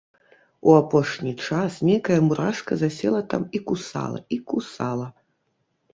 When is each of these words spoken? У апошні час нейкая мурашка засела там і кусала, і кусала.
У 0.71 0.71
апошні 0.83 1.33
час 1.49 1.77
нейкая 1.89 2.17
мурашка 2.29 2.77
засела 2.85 3.21
там 3.35 3.47
і 3.59 3.65
кусала, 3.69 4.19
і 4.37 4.45
кусала. 4.53 5.07